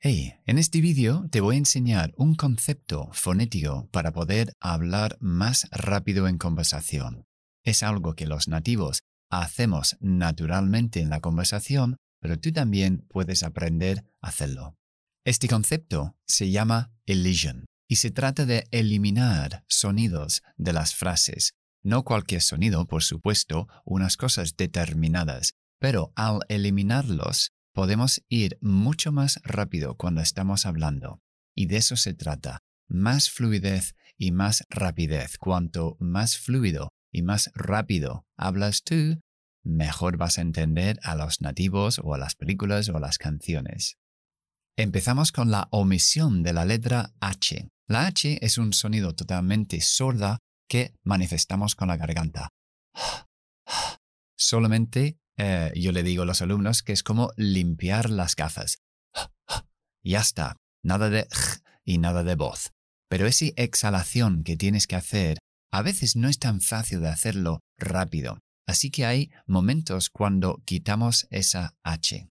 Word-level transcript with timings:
Hey, 0.00 0.34
en 0.46 0.58
este 0.58 0.80
vídeo 0.80 1.26
te 1.28 1.40
voy 1.40 1.56
a 1.56 1.58
enseñar 1.58 2.14
un 2.16 2.36
concepto 2.36 3.08
fonético 3.12 3.88
para 3.90 4.12
poder 4.12 4.52
hablar 4.60 5.16
más 5.18 5.66
rápido 5.72 6.28
en 6.28 6.38
conversación. 6.38 7.24
Es 7.64 7.82
algo 7.82 8.14
que 8.14 8.28
los 8.28 8.46
nativos 8.46 9.00
hacemos 9.28 9.96
naturalmente 9.98 11.00
en 11.00 11.10
la 11.10 11.18
conversación, 11.18 11.96
pero 12.20 12.38
tú 12.38 12.52
también 12.52 13.06
puedes 13.08 13.42
aprender 13.42 14.04
a 14.20 14.28
hacerlo. 14.28 14.76
Este 15.24 15.48
concepto 15.48 16.14
se 16.28 16.52
llama 16.52 16.92
elision 17.04 17.64
y 17.88 17.96
se 17.96 18.12
trata 18.12 18.46
de 18.46 18.68
eliminar 18.70 19.64
sonidos 19.66 20.44
de 20.56 20.74
las 20.74 20.94
frases. 20.94 21.54
No 21.82 22.04
cualquier 22.04 22.42
sonido, 22.42 22.86
por 22.86 23.02
supuesto, 23.02 23.66
unas 23.84 24.16
cosas 24.16 24.56
determinadas, 24.56 25.54
pero 25.80 26.12
al 26.14 26.38
eliminarlos 26.48 27.50
podemos 27.78 28.24
ir 28.28 28.58
mucho 28.60 29.12
más 29.12 29.38
rápido 29.44 29.96
cuando 29.96 30.20
estamos 30.20 30.66
hablando. 30.66 31.22
Y 31.54 31.66
de 31.66 31.76
eso 31.76 31.94
se 31.94 32.12
trata. 32.12 32.58
Más 32.88 33.30
fluidez 33.30 33.94
y 34.16 34.32
más 34.32 34.64
rapidez. 34.68 35.38
Cuanto 35.38 35.96
más 36.00 36.38
fluido 36.38 36.88
y 37.12 37.22
más 37.22 37.52
rápido 37.54 38.26
hablas 38.36 38.82
tú, 38.82 39.20
mejor 39.62 40.16
vas 40.16 40.38
a 40.38 40.40
entender 40.40 40.98
a 41.04 41.14
los 41.14 41.40
nativos 41.40 42.00
o 42.02 42.14
a 42.14 42.18
las 42.18 42.34
películas 42.34 42.88
o 42.88 42.96
a 42.96 43.00
las 43.00 43.16
canciones. 43.16 43.96
Empezamos 44.76 45.30
con 45.30 45.52
la 45.52 45.68
omisión 45.70 46.42
de 46.42 46.54
la 46.54 46.64
letra 46.64 47.12
H. 47.20 47.68
La 47.86 48.06
H 48.06 48.44
es 48.44 48.58
un 48.58 48.72
sonido 48.72 49.14
totalmente 49.14 49.80
sorda 49.82 50.40
que 50.68 50.96
manifestamos 51.04 51.76
con 51.76 51.86
la 51.86 51.96
garganta. 51.96 52.48
Solamente 54.36 55.20
eh, 55.38 55.72
yo 55.76 55.92
le 55.92 56.02
digo 56.02 56.24
a 56.24 56.26
los 56.26 56.42
alumnos 56.42 56.82
que 56.82 56.92
es 56.92 57.02
como 57.02 57.32
limpiar 57.36 58.10
las 58.10 58.36
gafas. 58.36 58.78
Ya 60.04 60.20
está, 60.20 60.56
nada 60.82 61.10
de 61.10 61.26
y 61.84 61.98
nada 61.98 62.22
de 62.22 62.34
voz. 62.34 62.72
Pero 63.10 63.26
esa 63.26 63.46
exhalación 63.56 64.42
que 64.44 64.56
tienes 64.56 64.86
que 64.86 64.96
hacer 64.96 65.38
a 65.70 65.82
veces 65.82 66.16
no 66.16 66.28
es 66.28 66.38
tan 66.38 66.60
fácil 66.60 67.00
de 67.00 67.08
hacerlo 67.08 67.60
rápido. 67.76 68.38
Así 68.66 68.90
que 68.90 69.04
hay 69.04 69.30
momentos 69.46 70.08
cuando 70.08 70.62
quitamos 70.64 71.26
esa 71.30 71.74
H. 71.82 72.30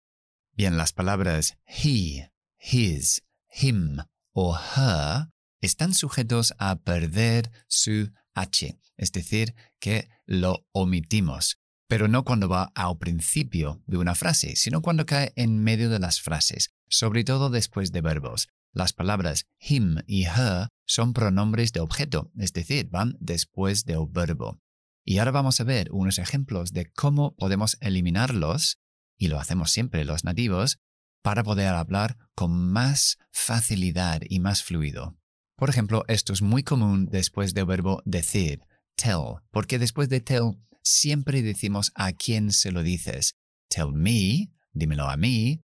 Bien, 0.54 0.78
las 0.78 0.94
palabras 0.94 1.58
he, 1.68 2.32
his, 2.60 3.22
him 3.52 3.98
o 4.34 4.58
her 4.58 5.28
están 5.62 5.94
sujetos 5.94 6.54
a 6.58 6.78
perder 6.78 7.52
su 7.68 8.12
H, 8.34 8.80
es 8.96 9.12
decir, 9.12 9.56
que 9.80 10.10
lo 10.26 10.66
omitimos 10.72 11.60
pero 11.88 12.08
no 12.08 12.24
cuando 12.24 12.50
va 12.50 12.72
al 12.76 12.98
principio 12.98 13.82
de 13.88 13.98
una 13.98 14.16
frase, 14.16 14.56
sino 14.56 14.82
cuando 14.82 15.06
cae 15.06 15.34
en 15.36 15.64
medio 15.64 15.90
de 15.90 16.00
las 16.00 16.22
frases, 16.22 16.74
sobre 16.88 17.24
todo 17.24 17.50
después 17.50 17.92
de 17.92 18.02
verbos. 18.02 18.50
Las 18.74 18.94
palabras 18.94 19.48
him 19.60 19.98
y 20.06 20.26
her 20.26 20.68
son 20.86 21.14
pronombres 21.14 21.72
de 21.74 21.80
objeto, 21.80 22.32
es 22.38 22.54
decir, 22.54 22.90
van 22.90 23.18
después 23.20 23.86
del 23.86 24.06
verbo. 24.10 24.60
Y 25.04 25.20
ahora 25.20 25.32
vamos 25.32 25.60
a 25.62 25.64
ver 25.64 25.90
unos 25.92 26.20
ejemplos 26.20 26.74
de 26.74 26.92
cómo 26.92 27.36
podemos 27.36 27.78
eliminarlos, 27.80 28.80
y 29.18 29.30
lo 29.30 29.40
hacemos 29.40 29.72
siempre 29.72 30.04
los 30.04 30.26
nativos, 30.26 30.80
para 31.24 31.44
poder 31.44 31.68
hablar 31.70 32.18
con 32.36 32.72
más 32.72 33.18
facilidad 33.32 34.22
y 34.28 34.40
más 34.40 34.64
fluido. 34.64 35.18
Por 35.56 35.70
ejemplo, 35.70 36.04
esto 36.08 36.34
es 36.34 36.42
muy 36.42 36.64
común 36.64 37.08
después 37.10 37.54
del 37.54 37.66
verbo 37.66 38.02
decir, 38.06 38.62
tell, 38.96 39.42
porque 39.50 39.80
después 39.80 40.10
de 40.10 40.22
tell 40.22 40.60
siempre 40.88 41.42
decimos 41.42 41.92
a 41.96 42.14
quién 42.14 42.52
se 42.52 42.72
lo 42.72 42.84
dices. 42.84 43.36
Tell 43.70 43.92
me, 43.92 44.52
dímelo 44.74 45.10
a 45.10 45.18
mí. 45.18 45.62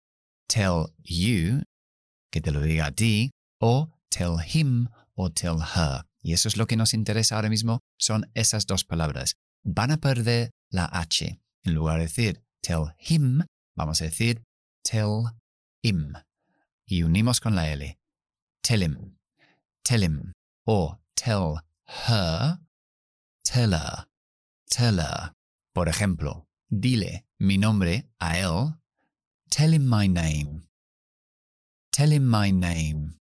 Tell 0.48 0.92
you, 0.98 1.62
que 2.30 2.40
te 2.40 2.50
lo 2.50 2.60
diga 2.60 2.86
a 2.86 2.92
ti. 2.92 3.30
O 3.60 3.92
tell 4.10 4.36
him 4.44 4.88
o 5.14 5.30
tell 5.30 5.60
her. 5.74 6.04
Y 6.22 6.32
eso 6.32 6.48
es 6.48 6.56
lo 6.56 6.66
que 6.66 6.76
nos 6.76 6.94
interesa 6.94 7.36
ahora 7.36 7.48
mismo, 7.48 7.80
son 7.98 8.30
esas 8.34 8.66
dos 8.66 8.84
palabras. 8.84 9.36
Van 9.64 9.90
a 9.90 9.98
perder 9.98 10.50
la 10.70 10.84
H. 10.86 11.40
En 11.64 11.74
lugar 11.74 11.98
de 11.98 12.04
decir 12.04 12.42
tell 12.60 12.94
him, 12.98 13.44
vamos 13.76 14.00
a 14.02 14.04
decir 14.04 14.42
tell 14.82 15.32
him. 15.82 16.14
Y 16.86 17.04
unimos 17.04 17.40
con 17.40 17.54
la 17.54 17.70
L. 17.70 17.98
Tell 18.62 18.82
him. 18.82 19.16
Tell 19.84 20.02
him. 20.02 20.32
O 20.66 20.98
tell 21.14 21.62
her. 21.86 22.58
Tell 23.44 23.72
her 23.72 24.11
her. 24.78 25.32
Por 25.74 25.88
ejemplo, 25.88 26.48
dile 26.68 27.26
mi 27.38 27.58
nombre 27.58 28.08
a 28.18 28.38
él. 28.38 28.78
Tell 29.50 29.74
him 29.74 29.86
my 29.88 30.08
name. 30.08 30.68
Tell 31.90 32.12
him 32.12 32.24
my 32.24 32.50
name. 32.50 33.18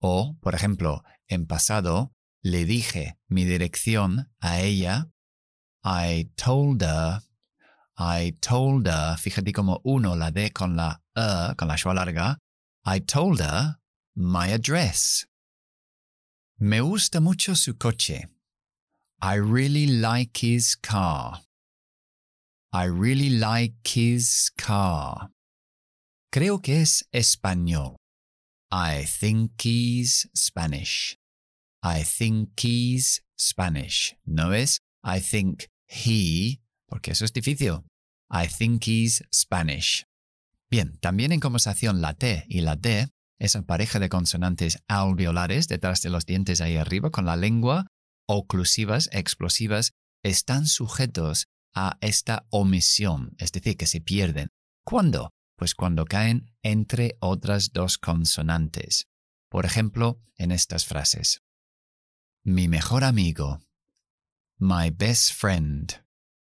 O, 0.00 0.36
por 0.40 0.54
ejemplo, 0.54 1.02
en 1.28 1.46
pasado, 1.46 2.12
le 2.42 2.64
dije 2.64 3.18
mi 3.28 3.44
dirección 3.44 4.30
a 4.40 4.60
ella. 4.60 5.10
I 5.84 6.30
told 6.36 6.82
her. 6.82 7.20
I 7.96 8.36
told 8.40 8.86
her. 8.86 9.16
Fíjate 9.18 9.52
como 9.52 9.80
uno 9.84 10.16
la 10.16 10.30
D 10.30 10.50
con 10.52 10.76
la 10.76 11.02
E, 11.16 11.54
con 11.56 11.68
la 11.68 11.76
schwa 11.76 11.94
larga. 11.94 12.38
I 12.84 13.00
told 13.00 13.40
her 13.40 13.78
my 14.14 14.52
address. 14.52 15.26
Me 16.58 16.80
gusta 16.80 17.20
mucho 17.20 17.54
su 17.54 17.76
coche. 17.76 18.28
I 19.24 19.36
really 19.36 19.86
like 19.86 20.38
his 20.38 20.74
car. 20.74 21.42
I 22.72 22.86
really 22.86 23.30
like 23.30 23.86
his 23.86 24.50
car. 24.58 25.30
Creo 26.32 26.60
que 26.60 26.80
es 26.80 27.04
español. 27.14 27.94
I 28.72 29.04
think 29.04 29.52
he's 29.62 30.28
Spanish. 30.34 31.16
I 31.84 32.02
think 32.02 32.58
he's 32.58 33.22
Spanish. 33.38 34.16
No 34.26 34.50
es 34.50 34.80
I 35.04 35.20
think 35.20 35.68
he, 35.86 36.60
porque 36.88 37.12
eso 37.12 37.24
es 37.24 37.32
difícil. 37.32 37.84
I 38.28 38.48
think 38.48 38.88
he's 38.88 39.22
Spanish. 39.32 40.04
Bien, 40.68 40.98
también 41.00 41.30
en 41.30 41.38
conversación 41.38 42.00
la 42.00 42.14
T 42.14 42.44
y 42.48 42.62
la 42.62 42.74
D, 42.74 43.06
esa 43.38 43.62
pareja 43.62 44.00
de 44.00 44.08
consonantes 44.08 44.82
alveolares 44.88 45.68
detrás 45.68 46.02
de 46.02 46.10
los 46.10 46.26
dientes 46.26 46.60
ahí 46.60 46.76
arriba 46.76 47.10
con 47.10 47.24
la 47.24 47.36
lengua 47.36 47.86
oclusivas, 48.26 49.08
explosivas, 49.12 49.92
están 50.22 50.66
sujetos 50.66 51.48
a 51.74 51.98
esta 52.00 52.46
omisión, 52.50 53.34
es 53.38 53.52
decir, 53.52 53.76
que 53.76 53.86
se 53.86 54.00
pierden. 54.00 54.48
¿Cuándo? 54.84 55.30
Pues 55.56 55.74
cuando 55.74 56.04
caen 56.04 56.52
entre 56.62 57.16
otras 57.20 57.72
dos 57.72 57.98
consonantes. 57.98 59.06
Por 59.48 59.64
ejemplo, 59.64 60.20
en 60.36 60.50
estas 60.50 60.86
frases. 60.86 61.42
Mi 62.44 62.68
mejor 62.68 63.04
amigo. 63.04 63.60
My 64.58 64.90
best 64.90 65.32
friend. 65.32 66.04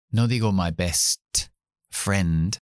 No 0.10 0.28
digo 0.28 0.52
my 0.52 0.72
best 0.72 1.22
friend, 1.90 2.58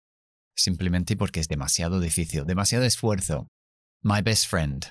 simplemente 0.57 1.17
porque 1.17 1.41
es 1.41 1.49
demasiado 1.49 2.01
difícil, 2.01 2.45
demasiado 2.45 2.85
esfuerzo. 2.85 3.49
My 4.03 4.21
best 4.23 4.47
friend. 4.47 4.87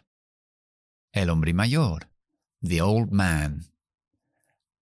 El 1.12 1.30
hombre 1.30 1.53
mayor. 1.53 2.09
The 2.62 2.81
old 2.81 3.12
man. 3.12 3.66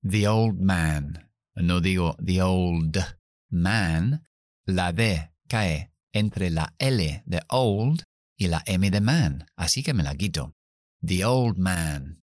The 0.04 0.28
old 0.28 0.60
man. 0.60 1.32
No 1.56 1.82
digo 1.82 2.16
the 2.24 2.42
old 2.42 2.98
man. 3.50 4.24
La 4.66 4.92
D 4.92 5.32
cae 5.48 5.92
entre 6.14 6.50
la 6.50 6.76
L 6.78 7.24
de 7.26 7.42
old 7.50 8.04
y 8.38 8.48
la 8.48 8.64
M 8.66 8.90
de 8.92 9.02
man, 9.02 9.46
así 9.56 9.84
que 9.84 9.94
me 9.94 10.04
la 10.04 10.16
quito. 10.16 10.56
The 11.06 11.26
old 11.26 11.58
man. 11.58 12.22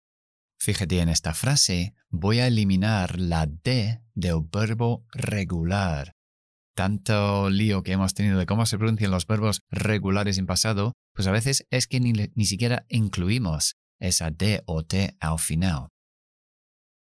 Fíjate 0.58 1.00
en 1.00 1.08
esta 1.08 1.34
frase, 1.34 1.94
voy 2.08 2.38
a 2.38 2.46
eliminar 2.46 3.18
la 3.18 3.46
D 3.46 4.02
del 4.14 4.40
verbo 4.50 5.04
regular. 5.12 6.14
Tanto 6.76 7.50
lío 7.50 7.82
que 7.82 7.92
hemos 7.92 8.14
tenido 8.14 8.38
de 8.38 8.46
cómo 8.46 8.66
se 8.66 8.78
pronuncian 8.78 9.10
los 9.10 9.26
verbos 9.26 9.60
regulares 9.70 10.38
en 10.38 10.46
pasado, 10.46 10.92
pues 11.14 11.28
a 11.28 11.32
veces 11.32 11.66
es 11.70 11.86
que 11.86 12.00
ni, 12.00 12.12
ni 12.12 12.46
siquiera 12.46 12.86
incluimos 12.88 13.76
esa 14.00 14.30
D 14.30 14.62
o 14.66 14.84
T 14.84 15.16
al 15.20 15.38
final. 15.38 15.88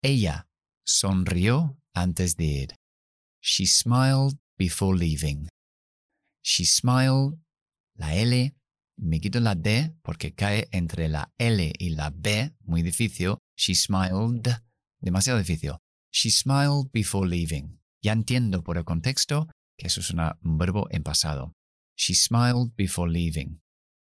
Ella 0.02 0.48
Sonrió 0.85 1.77
antes 1.94 2.35
de 2.35 2.45
ir. 2.45 2.75
She 3.41 3.65
smiled 3.65 4.38
before 4.57 4.97
leaving. 4.97 5.47
She 6.41 6.65
smiled. 6.65 7.39
La 7.95 8.15
L. 8.15 8.56
Me 8.97 9.19
quito 9.19 9.39
la 9.39 9.56
D 9.56 9.94
porque 10.01 10.33
cae 10.33 10.68
entre 10.71 11.07
la 11.07 11.31
L 11.38 11.74
y 11.77 11.89
la 11.89 12.09
B. 12.09 12.53
Muy 12.62 12.81
difícil. 12.81 13.38
She 13.56 13.75
smiled. 13.75 14.47
Demasiado 15.00 15.39
difícil. 15.39 15.77
She 16.12 16.30
smiled 16.30 16.91
before 16.91 17.27
leaving. 17.27 17.80
Ya 18.01 18.12
entiendo 18.12 18.63
por 18.63 18.77
el 18.77 18.83
contexto 18.83 19.47
que 19.77 19.88
eso 19.88 20.01
es 20.01 20.12
un 20.12 20.57
verbo 20.57 20.88
en 20.91 21.03
pasado. 21.03 21.53
She 21.95 22.13
smiled 22.13 22.74
before 22.75 23.12
leaving. 23.12 23.62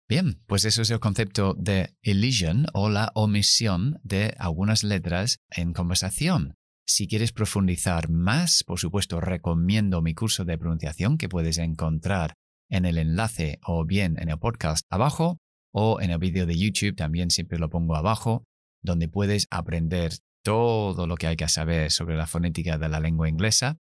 Bien, 0.09 0.43
pues 0.47 0.65
eso 0.65 0.83
es 0.83 0.91
el 0.91 1.01
concepto 1.01 1.55
de 1.55 1.95
elision 2.03 2.67
o 2.73 2.89
la 2.89 3.11
omisión 3.15 4.01
de 4.03 4.35
algunas 4.39 4.83
letras 4.83 5.39
en 5.51 5.75
conversación. 5.75 6.58
Si 6.89 7.07
quieres 7.07 7.33
profundizar 7.33 8.09
más, 8.09 8.65
por 8.65 8.79
supuesto, 8.79 9.21
recomiendo 9.21 10.01
mi 10.01 10.15
curso 10.15 10.47
de 10.47 10.57
pronunciación 10.57 11.19
que 11.19 11.29
puedes 11.29 11.59
encontrar 11.59 12.33
en 12.71 12.87
el 12.87 12.97
enlace 12.97 13.59
o 13.63 13.85
bien 13.85 14.17
en 14.19 14.31
el 14.31 14.39
podcast 14.39 14.87
abajo 14.89 15.39
o 15.71 16.01
en 16.01 16.11
el 16.11 16.19
vídeo 16.19 16.47
de 16.47 16.57
YouTube 16.57 16.97
también 16.97 17.31
siempre 17.31 17.59
lo 17.59 17.69
pongo 17.69 17.95
abajo, 17.95 18.45
donde 18.83 19.07
puedes 19.07 19.47
aprender 19.51 20.15
todo 20.43 21.07
lo 21.07 21.17
que 21.17 21.27
hay 21.27 21.37
que 21.37 21.47
saber 21.49 21.91
sobre 21.91 22.17
la 22.17 22.27
fonética 22.27 22.79
de 22.79 22.89
la 22.89 23.01
lengua 23.01 23.29
inglesa 23.29 23.77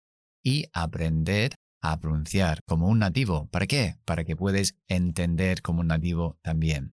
y 0.44 0.64
aprender 0.73 1.55
a 1.82 2.00
pronunciar 2.00 2.58
como 2.67 2.88
un 2.88 2.99
nativo. 2.99 3.47
¿Para 3.53 3.69
qué? 3.69 3.94
Para 4.05 4.25
que 4.25 4.35
puedas 4.35 4.75
entender 4.88 5.62
como 5.62 5.82
un 5.82 5.87
nativo 5.87 6.38
también. 6.43 6.95